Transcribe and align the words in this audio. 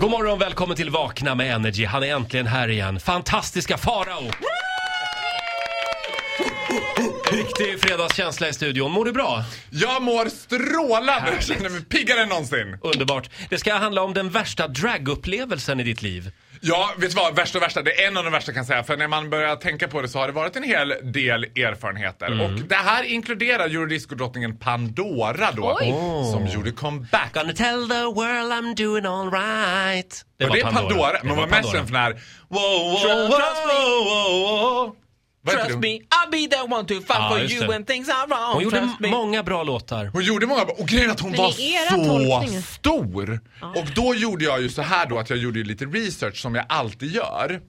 God 0.00 0.10
morgon, 0.10 0.38
välkommen 0.38 0.76
till 0.76 0.90
Vakna 0.90 1.34
med 1.34 1.54
Energy. 1.54 1.84
Han 1.84 2.02
är 2.02 2.14
äntligen 2.14 2.46
här 2.46 2.68
igen. 2.68 3.00
Fantastiska 3.00 3.76
Farao! 3.76 4.30
Riktig 7.32 7.80
fredagskänsla 7.80 8.48
i 8.48 8.52
studion. 8.52 8.92
Mår 8.92 9.04
du 9.04 9.12
bra? 9.12 9.44
Jag 9.70 10.02
mår 10.02 10.28
strålande! 10.28 11.32
Jag 11.32 11.42
känner 11.42 11.70
mig 11.70 11.84
piggare 11.84 12.22
än 12.22 12.28
någonsin. 12.28 12.78
Underbart. 12.82 13.30
Det 13.48 13.58
ska 13.58 13.74
handla 13.74 14.02
om 14.02 14.14
den 14.14 14.30
värsta 14.30 14.68
dragupplevelsen 14.68 15.80
i 15.80 15.82
ditt 15.82 16.02
liv. 16.02 16.32
Ja, 16.60 16.94
vet 16.98 17.10
du 17.10 17.16
vad? 17.16 17.36
Värsta 17.36 17.58
och 17.58 17.62
värsta. 17.62 17.82
Det 17.82 18.02
är 18.02 18.08
en 18.08 18.16
av 18.16 18.24
de 18.24 18.30
värsta 18.30 18.52
kan 18.52 18.60
jag 18.60 18.66
säga. 18.66 18.84
För 18.84 18.96
när 18.96 19.08
man 19.08 19.30
börjar 19.30 19.56
tänka 19.56 19.88
på 19.88 20.02
det 20.02 20.08
så 20.08 20.18
har 20.18 20.26
det 20.26 20.32
varit 20.32 20.56
en 20.56 20.62
hel 20.62 20.88
del 21.02 21.44
erfarenheter. 21.44 22.26
Mm. 22.26 22.40
Och 22.40 22.50
det 22.60 22.74
här 22.74 23.04
inkluderar 23.04 23.68
eurodisco-drottningen 23.68 24.56
Pandora 24.58 25.52
då. 25.52 25.78
Oj. 25.80 25.94
Som 26.32 26.46
gjorde 26.46 26.70
comeback. 26.70 27.34
Gonna 27.34 27.52
tell 27.52 27.88
the 27.88 28.04
world 28.04 28.52
I'm 28.52 28.74
doing 28.74 29.06
alright. 29.06 30.24
Det 30.38 30.46
var 30.46 30.56
det 30.56 30.60
är 30.60 30.72
Pandora. 30.72 31.18
Men 31.22 31.30
hon 31.30 31.38
var 31.38 31.46
mest 31.46 31.72
känd 31.72 31.86
för 31.86 31.94
den 31.94 32.02
här... 32.02 32.12
Wow, 32.48 32.60
wow, 32.92 33.28
wow, 33.28 34.04
wow, 34.04 34.84
wow. 34.84 34.96
Trust 35.46 35.78
me, 35.78 36.00
I'll 36.10 36.30
be 36.30 36.46
the 36.56 36.62
one 36.74 36.86
to 36.86 36.94
fight 36.94 37.06
Ja, 37.08 37.28
for 37.30 37.38
you 37.40 37.60
det. 37.60 37.68
when 37.68 37.84
things 37.84 38.08
are 38.08 38.26
wrong. 38.26 38.52
Hon 38.54 38.62
gjorde 38.62 38.88
många 39.10 39.42
bra 39.42 39.62
låtar. 39.62 40.06
Hon 40.12 40.22
gjorde 40.24 40.46
många 40.46 40.62
och 40.62 40.88
grejen 40.88 41.08
är 41.10 41.12
att 41.14 41.20
hon 41.20 41.30
Men 41.30 41.40
var 41.40 41.50
så 41.50 41.96
tolkningar. 42.06 42.60
stor. 42.62 43.40
Och 43.76 43.84
då 43.94 44.14
gjorde 44.14 44.44
jag 44.44 44.62
ju 44.62 44.68
så 44.68 44.82
här 44.82 45.06
då 45.06 45.18
att 45.18 45.30
jag 45.30 45.38
gjorde 45.38 45.62
lite 45.62 45.84
research 45.84 46.36
som 46.42 46.54
jag 46.54 46.64
alltid 46.68 47.14
gör. 47.14 47.60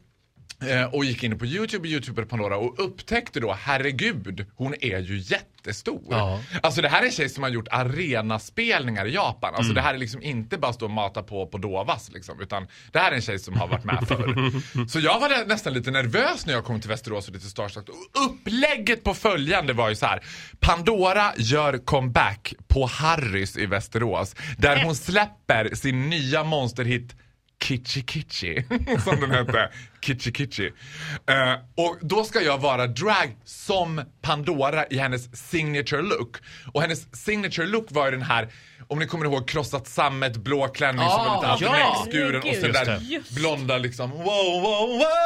Eh, 0.70 0.84
och 0.96 1.06
gick 1.06 1.24
in 1.24 1.40
på 1.40 1.46
Youtube, 1.46 1.88
Youtube 1.88 2.26
Pandora 2.26 2.58
och 2.58 2.86
upptäckte 2.86 3.40
då, 3.40 3.54
herregud, 3.60 4.46
hon 4.56 4.74
är 4.82 5.00
ju 5.00 5.18
jättestor. 5.18 6.02
Ja. 6.10 6.40
Alltså 6.64 6.82
det 6.82 6.90
här 6.90 7.02
är 7.02 7.06
en 7.06 7.12
tjej 7.12 7.30
som 7.30 7.44
har 7.44 7.50
gjort 7.50 7.68
arenaspelningar 7.72 9.06
i 9.06 9.14
Japan. 9.14 9.56
Alltså 9.56 9.74
det 9.74 9.82
här 9.82 9.94
är 9.94 9.98
liksom 9.98 10.22
inte 10.24 10.58
bara 10.58 10.74
stå 10.74 10.86
och 10.86 10.92
mata 10.92 11.24
på 11.24 11.48
på 11.48 11.58
Dovas 11.58 12.12
liksom, 12.14 12.42
utan 12.42 12.68
det 12.92 13.00
här 13.00 13.12
är 13.12 13.16
en 13.16 13.22
tjej 13.22 13.40
som 13.40 13.54
har 13.54 13.68
varit 13.68 13.84
med 13.84 14.06
förr. 14.08 14.88
Så 14.88 15.00
jag 15.00 15.20
var 15.20 15.30
nä- 15.30 15.46
nästan 15.46 15.74
lite 15.74 15.92
nervös 15.92 16.46
när 16.46 16.54
jag 16.54 16.66
kom 16.66 16.80
till 16.82 16.90
Västerås 16.90 17.28
och 17.28 17.34
lite 17.34 17.46
starstruck. 17.50 17.90
Och 17.90 18.26
Upplägget 18.26 19.04
på 19.04 19.14
följande 19.14 19.74
var 19.74 19.90
ju 19.90 19.96
så 19.96 20.06
här. 20.06 20.24
Pandora 20.60 21.32
gör 21.38 21.78
comeback 21.78 22.54
på 22.68 22.86
Harrys 22.86 23.58
i 23.58 23.66
Västerås. 23.66 24.36
Där 24.58 24.84
hon 24.84 24.96
släpper 24.96 25.76
sin 25.76 26.10
nya 26.10 26.44
monsterhit 26.44 27.16
Kitchi 27.62 28.02
Kitchi, 28.02 28.64
som 29.04 29.20
den 29.20 29.32
hette. 29.32 29.70
Kitchi 30.02 30.32
Kitchi. 30.32 30.72
Eh, 31.30 31.54
och 31.76 31.98
då 32.02 32.24
ska 32.24 32.42
jag 32.42 32.58
vara 32.58 32.88
drag 32.88 33.36
som 33.46 34.02
Pandora 34.22 34.86
i 34.88 34.98
hennes 34.98 35.50
signature 35.50 36.02
look. 36.02 36.38
Och 36.74 36.82
hennes 36.82 37.26
signature 37.26 37.68
look 37.68 37.86
var 37.90 38.06
ju 38.06 38.12
den 38.12 38.22
här, 38.22 38.50
om 38.88 39.00
ni 39.00 39.08
kommer 39.08 39.26
ihåg 39.26 39.48
krossat 39.48 39.88
sammet, 39.88 40.38
blå 40.38 40.68
klänning 40.68 41.10
som 41.10 41.26
var 41.26 41.36
lite 41.36 41.48
alltid 41.48 41.68
ja. 41.68 42.04
neckskuren 42.04 42.42
och 42.42 42.62
den 42.62 42.72
där 42.72 43.34
blonda 43.36 43.78
liksom 43.78 44.12
wow, 44.12 44.62
wow, 44.62 44.88
wow. 44.88 45.21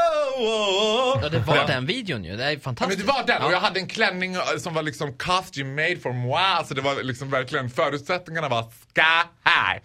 Ja, 1.25 1.29
det 1.29 1.39
var 1.39 1.67
den 1.67 1.85
videon 1.85 2.23
ju. 2.23 2.35
Det 2.37 2.43
är 2.43 2.47
Ja, 2.49 2.53
men 2.53 2.61
fantastiskt. 2.61 2.99
det 3.07 3.13
var 3.13 3.23
den 3.27 3.41
och 3.41 3.47
Ja. 3.49 3.51
jag 3.51 3.59
hade 3.59 3.79
en 3.79 3.87
klänning 3.87 4.35
eh, 4.35 4.41
som 4.59 4.73
var 4.73 4.81
liksom 4.83 5.13
costume 5.17 5.81
made 5.83 5.99
for 6.01 6.13
moi. 6.13 6.65
Så 6.67 6.73
det 6.73 6.81
var 6.81 7.03
liksom 7.03 7.29
verkligen 7.29 7.69
förutsättningarna 7.69 8.49
var 8.49 8.63
sky 8.63 9.01
high. 9.45 9.81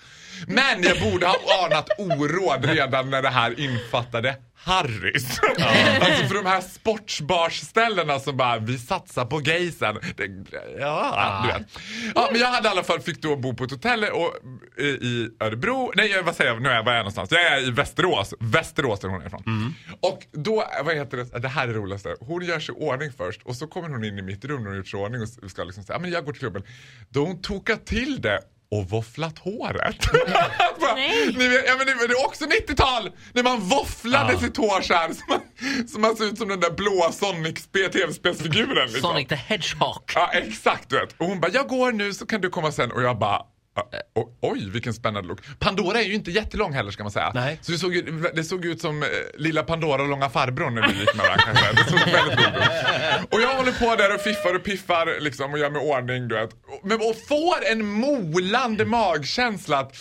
Men 0.46 0.82
jag 0.82 1.00
borde 1.12 1.26
ha 1.26 1.36
anat 1.66 1.88
oråd 1.98 2.64
redan 2.64 3.10
när 3.10 3.22
det 3.22 3.28
här 3.28 3.60
infattade 3.60 4.36
Harrys. 4.64 5.40
alltså 6.00 6.26
för 6.28 6.34
de 6.34 6.46
här 6.46 6.60
sportsbarsställena 6.60 8.18
som 8.18 8.36
bara, 8.36 8.58
vi 8.58 8.78
satsar 8.78 9.24
på 9.24 9.38
gaysen. 9.38 9.98
Det, 10.16 10.30
ja, 10.78 11.42
du 11.44 11.58
vet. 11.58 11.68
Ja, 12.14 12.28
men 12.32 12.40
jag 12.40 12.48
hade 12.48 12.68
i 12.68 12.70
alla 12.70 12.82
fall, 12.82 13.00
fick 13.00 13.22
då 13.22 13.36
bo 13.36 13.54
på 13.54 13.64
ett 13.64 13.70
hotell 13.70 14.04
och, 14.04 14.34
i, 14.78 14.86
i 14.86 15.30
Örebro. 15.40 15.92
Nej, 15.94 16.22
vad 16.22 16.36
säger 16.36 16.50
jag? 16.50 16.62
Nu 16.62 16.68
är 16.68 16.74
jag, 16.74 16.84
var 16.84 16.92
är 16.92 16.96
jag 16.96 17.02
någonstans? 17.02 17.30
Jag 17.30 17.46
är 17.46 17.68
i 17.68 17.70
Västerås. 17.70 18.34
Västerås 18.40 19.00
där 19.00 19.08
hon 19.08 19.22
är 19.22 19.26
ifrån. 19.26 19.74
Och 20.00 20.26
då, 20.32 20.64
vad 20.84 20.94
heter 20.94 21.16
det? 21.16 21.38
Det 21.38 21.48
här 21.48 21.68
är 21.68 21.72
det 21.72 21.78
roligaste. 21.78 22.16
Hon 22.20 22.44
gör 22.44 22.60
sig 22.60 22.74
i 22.74 22.78
ordning 22.78 23.12
först 23.16 23.42
och 23.42 23.56
så 23.56 23.66
kommer 23.66 23.88
hon 23.88 24.04
in 24.04 24.18
i 24.18 24.22
mitt 24.22 24.44
rum 24.44 24.60
när 24.62 24.68
hon 24.68 24.76
gjort 24.76 24.88
sig 24.88 25.00
i 25.00 25.02
ordning 25.02 25.22
och 25.42 25.50
ska 25.50 25.64
liksom 25.64 25.84
säga, 25.84 25.94
ja 25.96 26.00
men 26.00 26.10
jag 26.10 26.24
går 26.24 26.32
till 26.32 26.40
klubben. 26.40 26.62
Då 27.08 27.24
hon 27.24 27.42
tokat 27.42 27.86
till 27.86 28.20
det 28.20 28.40
och 28.70 28.90
våfflat 28.90 29.38
håret. 29.38 29.96
Bara, 30.80 30.94
Nej. 30.94 31.09
Ni 31.36 31.48
vet, 31.48 31.64
ja, 31.66 31.74
men 31.78 31.86
det, 31.86 31.94
det 32.08 32.12
är 32.14 32.26
också 32.26 32.44
90-tal! 32.44 33.10
När 33.32 33.42
man 33.42 33.60
våfflade 33.60 34.32
Ja. 34.32 34.38
sitt 34.38 34.56
hår 34.56 34.80
så 34.80 34.94
här. 34.94 35.08
Så 35.12 35.22
man, 35.28 35.40
så 35.88 35.98
man 36.00 36.16
ser 36.16 36.24
ut 36.24 36.38
som 36.38 36.48
den 36.48 36.60
där 36.60 36.70
blåa 36.70 37.12
Sonic 37.12 37.66
tv-spelsfiguren. 37.72 38.86
Liksom. 38.92 39.00
Sonic 39.10 39.28
the 39.28 39.34
Hedgehog. 39.34 40.02
Ja 40.14 40.30
exakt 40.32 40.90
du 40.90 40.96
vet. 41.00 41.14
Och 41.18 41.26
hon 41.26 41.40
bara, 41.40 41.50
jag 41.52 41.68
går 41.68 41.92
nu 41.92 42.12
så 42.14 42.26
kan 42.26 42.40
du 42.40 42.50
komma 42.50 42.72
sen. 42.72 42.92
Och 42.92 43.02
jag 43.02 43.18
bara, 43.18 43.42
"Ja, 43.76 43.88
o- 44.22 44.28
oj 44.42 44.70
vilken 44.70 44.94
spännande 44.94 45.28
look. 45.28 45.38
Pandora 45.58 46.00
är 46.00 46.04
ju 46.04 46.14
inte 46.14 46.30
jättelång 46.30 46.72
heller 46.72 46.90
ska 46.90 47.02
man 47.02 47.12
säga. 47.12 47.30
Nej. 47.34 47.58
Så 47.62 47.72
det 47.72 47.78
såg, 47.78 47.94
ju- 47.94 48.30
det 48.34 48.44
såg 48.44 48.64
ut 48.64 48.80
som 48.80 49.02
eh, 49.02 49.08
lilla 49.38 49.62
Pandora 49.62 50.02
och 50.02 50.08
långa 50.08 50.30
farbrorn 50.30 50.74
när 50.74 50.88
vi 50.88 51.00
gick 51.00 51.14
med 51.14 51.26
varandra. 51.26 51.72
Det 51.72 51.84
såg 51.90 51.98
väldigt 52.12 52.38
roligt 52.38 52.56
ut. 53.22 53.34
Och 53.34 53.40
jag 53.40 53.54
håller 53.56 53.72
på 53.72 53.96
där 53.96 54.14
och 54.14 54.20
fiffar 54.20 54.54
och 54.54 54.64
piffar 54.64 55.20
liksom 55.20 55.52
och 55.52 55.58
gör 55.58 55.70
mig 55.70 55.82
ordning 55.82 56.28
du 56.28 56.34
vet. 56.34 56.50
Men 56.84 56.96
och 57.00 57.16
får 57.28 57.66
en 57.72 57.86
molande 57.86 58.84
magkänsla 58.84 59.78
att 59.78 59.96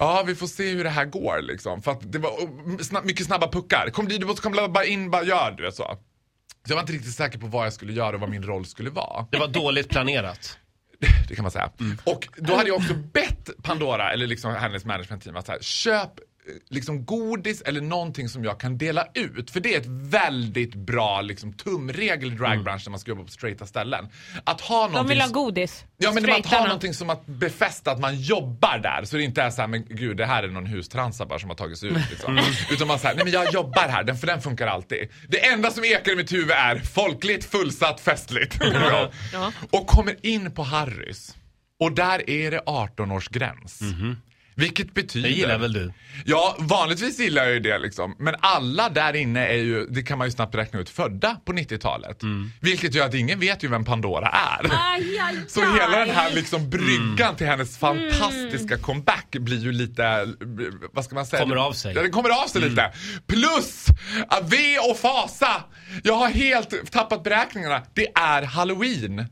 Ja, 0.00 0.22
vi 0.26 0.34
får 0.34 0.46
se 0.46 0.70
hur 0.70 0.84
det 0.84 0.90
här 0.90 1.04
går 1.04 1.42
liksom. 1.42 1.82
För 1.82 1.92
att 1.92 2.12
det 2.12 2.18
var 2.18 2.82
snabb, 2.82 3.04
mycket 3.04 3.26
snabba 3.26 3.48
puckar. 3.48 3.90
Kom 3.92 4.08
dit, 4.08 4.20
du 4.20 4.26
måste 4.26 4.42
komma 4.42 4.68
bara 4.68 4.84
in, 4.84 5.10
bara 5.10 5.22
gör 5.22 5.50
du 5.50 5.62
vet 5.62 5.74
så. 5.74 5.98
Så 6.66 6.72
jag 6.72 6.74
var 6.76 6.80
inte 6.80 6.92
riktigt 6.92 7.14
säker 7.14 7.38
på 7.38 7.46
vad 7.46 7.66
jag 7.66 7.72
skulle 7.72 7.92
göra 7.92 8.14
och 8.14 8.20
vad 8.20 8.30
min 8.30 8.42
roll 8.42 8.66
skulle 8.66 8.90
vara. 8.90 9.26
Det 9.30 9.38
var 9.38 9.48
dåligt 9.48 9.88
planerat. 9.88 10.58
Det 11.28 11.34
kan 11.34 11.42
man 11.42 11.52
säga. 11.52 11.70
Och 12.04 12.28
då 12.36 12.56
hade 12.56 12.68
jag 12.68 12.76
också 12.76 12.94
bett 12.94 13.50
Pandora, 13.62 14.12
eller 14.12 14.26
liksom 14.26 14.54
hennes 14.54 14.84
managementteam, 14.84 15.36
att 15.36 15.46
så 15.46 15.52
här, 15.52 15.60
köp 15.60 16.10
liksom 16.68 17.04
godis 17.04 17.62
eller 17.62 17.80
någonting 17.80 18.28
som 18.28 18.44
jag 18.44 18.60
kan 18.60 18.78
dela 18.78 19.06
ut. 19.14 19.50
För 19.50 19.60
det 19.60 19.74
är 19.74 19.80
ett 19.80 19.86
väldigt 19.86 20.74
bra 20.74 21.20
liksom, 21.20 21.52
tumregel 21.52 22.32
i 22.32 22.36
dragbranschen 22.36 22.82
när 22.86 22.90
man 22.90 23.00
ska 23.00 23.10
jobba 23.10 23.22
på 23.24 23.30
straighta 23.30 23.66
ställen. 23.66 24.08
Att 24.44 24.60
ha 24.60 24.88
De 24.88 25.06
vill 25.06 25.20
ha 25.20 25.28
godis. 25.28 25.84
Ja 25.96 26.12
men 26.12 26.30
att 26.30 26.46
ha 26.46 26.64
någonting 26.64 26.94
som 26.94 27.10
att 27.10 27.26
befästa 27.26 27.90
att 27.90 28.00
man 28.00 28.20
jobbar 28.20 28.78
där. 28.78 29.04
Så 29.04 29.16
det 29.16 29.22
inte 29.22 29.42
är 29.42 29.50
så 29.50 29.60
här, 29.60 29.68
men 29.68 29.84
gud 29.88 30.16
det 30.16 30.26
här 30.26 30.42
är 30.42 30.48
någon 30.48 30.66
hustransa 30.66 31.26
bara 31.26 31.38
som 31.38 31.50
har 31.50 31.56
tagit 31.56 31.78
sig 31.78 31.88
ut. 31.88 32.10
Liksom. 32.10 32.40
Utan 32.70 32.88
man 32.88 32.98
säger, 32.98 33.14
nej 33.14 33.24
men 33.24 33.32
jag 33.32 33.52
jobbar 33.52 33.88
här, 33.88 34.04
den, 34.04 34.16
för 34.16 34.26
den 34.26 34.42
funkar 34.42 34.66
alltid. 34.66 35.08
Det 35.28 35.46
enda 35.46 35.70
som 35.70 35.84
ekar 35.84 36.12
i 36.12 36.16
mitt 36.16 36.32
huvud 36.32 36.50
är 36.50 36.78
folkligt, 36.78 37.44
fullsatt, 37.44 38.00
festligt. 38.00 38.58
Ja. 38.60 39.10
Och 39.70 39.86
kommer 39.86 40.26
in 40.26 40.50
på 40.50 40.62
Harrys. 40.62 41.36
Och 41.80 41.92
där 41.92 42.30
är 42.30 42.50
det 42.50 42.60
18-årsgräns. 42.60 43.82
Vilket 44.54 44.94
betyder... 44.94 45.28
Det 45.28 45.34
gillar 45.34 45.58
väl 45.58 45.72
du? 45.72 45.92
Ja, 46.24 46.56
vanligtvis 46.58 47.18
gillar 47.18 47.44
jag 47.44 47.52
ju 47.52 47.60
det 47.60 47.78
liksom. 47.78 48.16
Men 48.18 48.34
alla 48.40 48.88
där 48.88 49.16
inne 49.16 49.46
är 49.46 49.56
ju, 49.56 49.86
det 49.86 50.02
kan 50.02 50.18
man 50.18 50.26
ju 50.26 50.30
snabbt 50.30 50.54
räkna 50.54 50.80
ut, 50.80 50.90
födda 50.90 51.36
på 51.44 51.52
90-talet. 51.52 52.20
Vilket 52.60 52.94
gör 52.94 53.06
att 53.06 53.14
ingen 53.14 53.40
vet 53.40 53.64
ju 53.64 53.68
vem 53.68 53.84
Pandora 53.84 54.28
är. 54.28 54.70
Aj, 54.94 55.18
aj, 55.18 55.36
Så 55.48 55.60
hela 55.60 55.98
den 55.98 56.10
här 56.10 56.26
aj. 56.26 56.34
liksom 56.34 56.70
bryggan 56.70 57.36
till 57.36 57.46
hennes 57.46 57.78
fantastiska 57.78 58.78
comeback 58.78 59.30
blir 59.30 59.58
ju 59.58 59.72
lite, 59.72 60.28
vad 60.92 61.04
ska 61.04 61.14
man 61.14 61.26
säga? 61.26 61.42
Kommer 61.42 61.56
av 61.56 61.72
sig. 61.72 61.94
Ja, 61.94 62.02
den 62.02 62.10
kommer 62.10 62.42
av 62.42 62.46
sig 62.46 62.60
lite. 62.60 62.92
Plus, 63.26 63.86
att 64.28 64.52
ve 64.52 64.78
och 64.90 64.98
fasa. 64.98 65.64
Jag 66.04 66.14
har 66.14 66.28
helt 66.28 66.92
tappat 66.92 67.24
beräkningarna. 67.24 67.82
Det 67.94 68.06
är 68.14 68.42
halloween. 68.42 69.26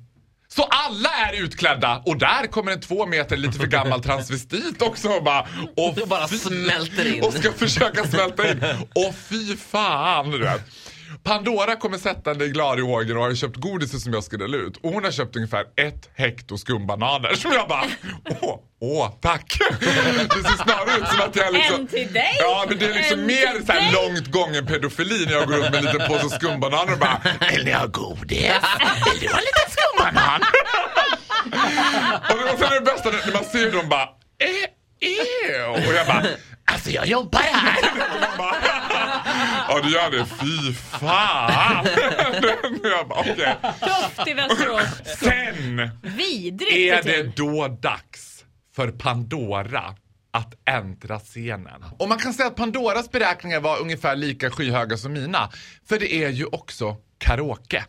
Så 0.50 0.62
alla 0.62 1.08
är 1.08 1.42
utklädda 1.42 2.02
och 2.06 2.18
där 2.18 2.46
kommer 2.46 2.72
en 2.72 2.80
två 2.80 3.06
meter 3.06 3.36
lite 3.36 3.58
för 3.58 3.66
gammal 3.66 4.02
transvestit 4.02 4.82
också 4.82 5.08
och 5.08 5.24
bara, 5.24 5.46
och 5.76 5.98
Och 6.02 6.08
bara 6.08 6.28
smälter 6.28 7.14
in. 7.14 7.22
Och 7.24 7.32
ska 7.32 7.52
försöka 7.52 8.06
smälta 8.06 8.50
in. 8.50 8.64
Och 8.94 9.14
fy 9.28 9.56
fan 9.56 10.30
du 10.30 10.38
vet. 10.38 10.62
Pandora 11.24 11.76
kommer 11.76 11.98
sättande 11.98 12.44
i 12.44 12.48
gladiogen 12.48 13.16
och 13.16 13.22
har 13.22 13.34
köpt 13.34 13.56
godiset 13.56 14.00
som 14.00 14.12
jag 14.12 14.24
ska 14.24 14.36
dela 14.36 14.56
ut. 14.56 14.76
Och 14.76 14.92
hon 14.92 15.04
har 15.04 15.10
köpt 15.10 15.36
ungefär 15.36 15.64
ett 15.76 16.10
hekto 16.14 16.58
skumbananer 16.58 17.34
som 17.34 17.52
jag 17.52 17.68
bara, 17.68 17.84
åh, 18.40 18.58
åh 18.80 19.10
tack. 19.20 19.58
Det 19.80 20.42
ser 20.48 20.64
snarare 20.64 20.98
ut 21.00 21.08
som 21.08 21.20
att 21.20 21.36
jag 21.36 21.52
liksom... 21.52 21.80
En 21.80 21.86
till 21.86 22.12
dig. 22.12 22.36
Ja 22.38 22.64
men 22.68 22.78
det 22.78 22.84
är 22.86 22.94
liksom 22.94 23.20
En 23.20 23.26
mer 23.26 23.66
så 23.66 23.72
här 23.72 23.92
långt 23.92 24.26
gången 24.26 24.66
pedofili 24.66 25.26
när 25.26 25.32
jag 25.32 25.46
går 25.46 25.54
runt 25.54 25.70
med 25.70 25.74
en 25.74 25.84
liten 25.84 26.08
påse 26.08 26.30
skumbananer 26.36 26.92
och 26.92 26.98
bara, 26.98 27.20
vill 27.50 27.64
ni 27.64 27.72
ha 27.72 27.86
godis? 27.86 28.40
Vill 28.40 29.20
du 29.20 29.28
ha 29.28 29.38
en 29.38 29.44
liten 29.50 29.68
och 32.30 32.38
det- 32.38 32.52
och 32.52 32.58
sen 32.58 32.68
är 32.72 32.74
det 32.74 32.80
bästa 32.84 33.10
när 33.10 33.32
man 33.32 33.44
ser 33.44 33.72
dem 33.72 33.88
bara, 33.88 34.08
eh, 34.38 35.08
ew. 35.08 35.88
Och 35.88 35.94
jag 35.94 36.06
bara, 36.06 36.24
alltså 36.64 36.90
jag 36.90 37.06
jobbar 37.06 37.40
här. 37.40 37.76
Bara, 38.38 38.54
Ja 39.68 39.80
du 39.82 39.90
gör 39.90 40.10
det, 40.10 40.24
fy 40.40 40.72
fan. 40.74 41.86
jag 42.82 43.08
bara, 43.08 43.20
okej. 43.20 43.56
Tufft 43.80 44.28
i 44.28 44.34
Västerås. 44.34 44.84
Sen 45.18 45.90
Vidrigt 46.02 46.72
är 46.72 47.02
det 47.02 47.36
då 47.36 47.68
dags 47.68 48.44
för 48.76 48.90
Pandora 48.90 49.94
att 50.32 50.54
äntra 50.68 51.18
scenen. 51.18 51.84
Och 51.98 52.08
man 52.08 52.18
kan 52.18 52.34
säga 52.34 52.48
att 52.48 52.56
Pandoras 52.56 53.10
beräkningar 53.10 53.60
var 53.60 53.80
ungefär 53.80 54.16
lika 54.16 54.50
skyhöga 54.50 54.96
som 54.96 55.12
mina. 55.12 55.50
För 55.88 55.98
det 55.98 56.14
är 56.14 56.28
ju 56.28 56.44
också 56.44 56.96
karaoke. 57.18 57.84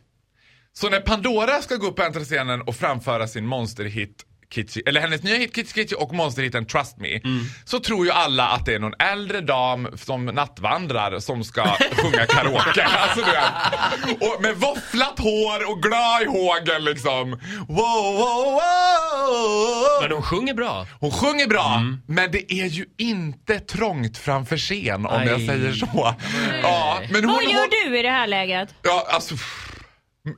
Så 0.80 0.90
när 0.90 1.00
Pandora 1.00 1.62
ska 1.62 1.76
gå 1.76 1.88
upp 1.88 2.00
och 2.00 2.06
äntra 2.06 2.24
scenen 2.24 2.62
och 2.62 2.76
framföra 2.76 3.28
sin 3.28 3.46
monsterhit 3.46 4.26
Kitschy, 4.54 4.82
eller 4.86 5.02
hennes 5.02 5.24
nya 5.24 5.36
hit 5.36 5.56
Kitschy 5.56 5.74
Kitschy 5.74 5.96
och 5.96 6.14
monsterhitten 6.14 6.66
Trust 6.66 6.98
Me. 6.98 7.20
Så 7.66 7.80
tror 7.80 8.06
ju 8.06 8.12
alla 8.12 8.48
att 8.48 8.66
det 8.66 8.74
är 8.76 8.80
någon 8.80 8.94
äldre 9.00 9.42
dam 9.42 9.88
som 9.98 10.26
nattvandrar 10.26 11.20
som 11.20 11.44
ska 11.44 11.64
sjunga 11.92 12.26
karaoke. 12.26 12.84
alltså, 13.00 13.26
du. 13.26 14.14
Och 14.28 14.42
med 14.42 14.56
våfflat 14.56 15.20
hår 15.20 15.72
och 15.72 15.82
glad 15.82 16.22
i 16.22 16.26
hågen 16.26 16.84
liksom. 16.84 17.32
Wow, 17.68 18.14
wow, 18.18 18.46
wow. 18.46 20.02
Men 20.02 20.10
de 20.10 20.22
sjunger 20.22 20.54
bra. 20.54 20.88
Hon 21.00 21.12
sjunger 21.12 21.48
bra, 21.48 21.84
men 22.08 22.32
det 22.32 22.54
är 22.54 22.68
ju 22.68 22.86
inte 22.98 23.60
trångt 23.60 24.18
framför 24.18 24.58
scen 24.58 25.06
om 25.06 25.24
jag 25.24 25.40
Aj. 25.40 25.48
säger 25.48 25.74
så. 25.74 26.16
Ja, 26.64 27.02
men 27.12 27.26
hon, 27.26 27.34
Vad 27.34 27.44
gör 27.44 27.60
hon, 27.60 27.92
du 27.92 28.00
i 28.00 28.02
det 28.02 28.12
här 28.12 28.28
läget? 28.28 28.76
Ja, 28.82 29.08
alltså... 29.10 29.36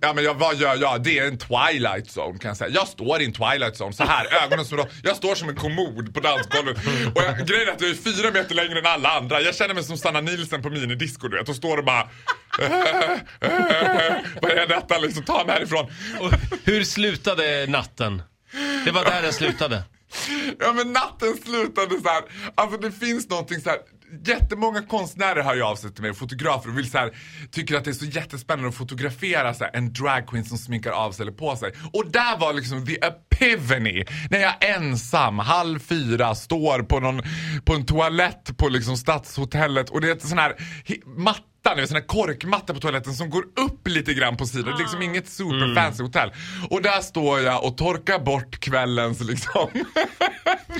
Ja 0.02 0.14
men 0.14 0.24
jag, 0.24 0.34
vad 0.34 0.56
gör 0.56 0.76
jag? 0.76 1.04
Det 1.04 1.20
är 1.20 1.28
en 1.28 1.38
twilight 1.38 2.08
zone 2.18 2.40
kan 2.40 2.50
jag 2.50 2.58
säga. 2.58 2.70
Jag 2.70 2.88
står 2.88 3.22
i 3.22 3.26
en 3.26 3.34
twilight 3.34 3.82
zone 3.82 3.94
så 3.94 4.04
här, 4.04 4.44
ögonen 4.44 4.66
som 4.66 4.86
Jag 5.04 5.16
står 5.16 5.36
som 5.36 5.50
en 5.50 5.56
kommod 5.56 6.14
på 6.14 6.20
dansgolvet. 6.20 6.78
Och 7.16 7.24
jag, 7.24 7.48
grejen 7.48 7.68
är 7.68 7.72
att 7.72 7.82
jag 7.82 7.90
är 7.90 7.96
fyra 7.96 8.32
meter 8.32 8.56
längre 8.56 8.80
än 8.80 8.86
alla 8.86 9.10
andra. 9.10 9.42
Jag 9.42 9.56
känner 9.56 9.74
mig 9.74 9.84
som 9.84 9.98
Sanna 9.98 10.22
Nielsen 10.22 10.62
på 10.62 10.70
minidisco 10.70 11.28
du 11.28 11.38
vet 11.38 11.50
och 11.50 11.56
står 11.56 11.78
och 11.78 11.86
bara... 11.86 12.10
vad 14.42 14.52
är 14.52 14.68
detta 14.68 14.98
liksom? 14.98 15.24
Ta 15.24 15.46
mig 15.46 15.56
härifrån. 15.56 15.86
Och 16.20 16.32
hur 16.64 16.84
slutade 16.84 17.66
natten? 17.68 18.22
Det 18.86 18.92
var 18.92 19.06
där 19.06 19.22
den 19.22 19.34
slutade. 19.34 19.84
Ja 20.60 20.74
men 20.74 20.94
natten 20.94 21.38
slutade 21.46 22.02
så 22.02 22.10
här. 22.10 22.24
Alltså 22.56 22.78
det 22.78 22.92
finns 22.92 23.30
någonting 23.30 23.62
så 23.62 23.70
här. 23.70 23.80
Jättemånga 24.26 24.82
konstnärer 24.82 25.44
hör 25.44 25.56
ju 25.56 25.64
av 25.64 25.76
sig 25.76 25.94
till 25.94 26.04
mig, 26.04 26.14
fotografer 26.14 26.70
och 26.70 26.78
vill 26.78 26.92
så 26.92 26.98
här, 26.98 27.12
tycker 27.52 27.76
att 27.76 27.84
det 27.84 27.92
är 27.92 27.94
så 27.94 28.06
jättespännande 28.06 28.70
att 28.70 28.76
fotografera 28.76 29.54
så 29.54 29.64
här, 29.64 29.76
en 29.76 29.94
dragqueen 29.94 30.46
som 30.46 30.58
sminkar 30.58 30.92
av 30.92 31.12
sig 31.12 31.24
eller 31.24 31.34
på 31.34 31.56
sig. 31.56 31.74
Och 31.94 32.12
där 32.12 32.38
var 32.38 32.54
liksom 32.54 32.86
the 32.86 32.98
epiphany. 33.02 34.04
När 34.30 34.40
jag 34.40 34.54
ensam, 34.60 35.40
halv 35.40 35.80
fyra, 35.80 36.36
står 36.36 36.84
på, 36.84 37.00
någon, 37.00 37.22
på 37.66 37.74
en 37.74 37.86
toalett 37.86 38.58
på 38.58 38.70
liksom 38.70 38.98
stadshotellet 38.98 39.90
och 39.90 40.02
det 40.02 40.08
är 40.08 40.12
ett 40.12 40.28
sån 40.28 40.38
här 40.38 40.56
matt 41.06 41.51
mattan, 41.64 41.80
en 41.80 41.88
sån 41.88 41.96
här 41.96 42.08
korkmatta 42.08 42.74
på 42.74 42.80
toaletten 42.80 43.14
som 43.14 43.30
går 43.30 43.44
upp 43.44 43.88
lite 43.88 44.14
grann 44.14 44.38
på 44.38 44.46
sidan. 44.46 44.66
Det 44.66 44.72
är 44.72 44.78
liksom 44.78 45.02
inget 45.02 45.30
super 45.30 45.76
fancy 45.76 46.04
hotell. 46.04 46.32
Och 46.70 46.82
där 46.82 47.02
står 47.02 47.40
jag 47.40 47.64
och 47.64 47.78
torkar 47.78 48.20
bort 48.20 48.60
kvällens 48.60 49.22
liksom. 49.22 49.70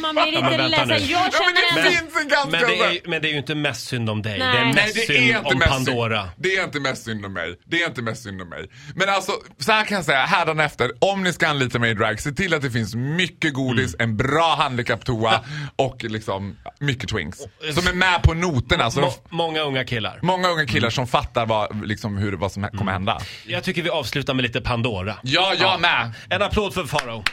Man 0.02 0.16
blir 0.16 0.42
vänta 0.42 0.68
ledsen. 0.68 0.90
Jag 0.90 1.10
ja, 1.10 1.22
men 1.22 1.32
känner 1.32 1.84
det 1.84 1.90
finns 1.90 2.18
en 2.22 2.28
ganska... 2.28 2.50
Men 2.52 2.62
det, 2.62 2.86
är, 2.86 3.10
men 3.10 3.22
det 3.22 3.28
är 3.28 3.32
ju 3.32 3.38
inte 3.38 3.56
mest 3.56 3.88
synd 3.88 4.10
om 4.10 4.22
dig. 4.22 4.40
Nej. 4.40 4.52
Det 4.52 4.58
är 4.58 4.66
mest 4.66 4.78
Nej 4.78 4.94
det 5.08 5.14
är 5.14 5.18
synd 5.18 5.38
inte 5.38 5.40
om 5.40 5.58
mest 5.58 5.72
Pandora. 5.72 6.22
Synd. 6.22 6.32
Det 6.38 6.56
är 6.56 6.64
inte 6.64 6.80
mest 6.80 7.04
synd 7.06 7.26
om 7.26 7.34
mig. 7.34 7.60
Det 7.66 7.82
är 7.82 7.88
inte 7.88 8.02
mest 8.02 8.24
synd 8.24 8.42
om 8.42 8.50
mig. 8.50 8.70
Men 8.96 9.10
alltså, 9.10 9.32
så 9.58 9.72
här 9.72 9.86
kan 9.86 9.96
jag 9.96 10.06
säga 10.06 10.26
hädanefter. 10.26 10.92
Om 11.00 11.24
ni 11.24 11.34
ska 11.34 11.48
anlita 11.48 11.80
mig 11.80 11.92
i 11.92 11.94
drag, 11.94 12.20
se 12.20 12.32
till 12.32 12.54
att 12.54 12.62
det 12.62 12.72
finns 12.72 12.96
mycket 12.96 13.54
godis, 13.54 13.96
en 14.00 14.18
bra 14.18 14.56
handikapptoa 14.56 15.42
och 15.76 16.04
liksom 16.04 16.58
mycket 16.80 17.10
twinks. 17.10 17.40
Som 17.74 17.88
är 17.88 17.94
med 17.94 18.24
på 18.24 18.34
noterna. 18.34 18.92
Så 18.92 19.02
Må, 19.02 19.14
många 19.30 19.62
unga 19.62 19.84
killar. 19.86 20.20
många 20.22 20.48
unga 20.48 20.66
killar 20.72 20.90
som 20.90 21.08
fattar 21.08 21.46
vad, 21.46 21.86
liksom, 21.88 22.18
hur, 22.18 22.34
vad 22.34 22.52
som 22.52 22.68
kommer 22.74 22.92
hända. 22.92 23.20
Jag 23.48 23.64
tycker 23.64 23.82
vi 23.82 23.90
avslutar 23.90 24.34
med 24.34 24.44
lite 24.44 24.62
Pandora. 24.62 25.16
Ja, 25.24 25.54
jag 25.60 25.82
med. 25.82 26.14
En 26.30 26.42
applåd 26.42 26.74
för 26.74 26.84
Farao. 26.84 27.24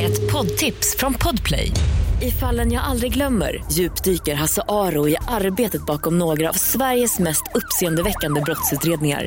Ett 0.00 0.32
poddtips 0.32 0.96
från 0.98 1.14
Podplay. 1.14 1.72
I 2.22 2.30
fallen 2.30 2.72
jag 2.72 2.84
aldrig 2.84 3.14
glömmer 3.14 3.64
djupdyker 3.72 4.34
Hasse 4.34 4.62
Aro 4.68 5.08
i 5.08 5.16
arbetet 5.28 5.86
bakom 5.86 6.18
några 6.18 6.48
av 6.48 6.52
Sveriges 6.52 7.18
mest 7.18 7.42
uppseendeväckande 7.54 8.40
brottsutredningar. 8.40 9.26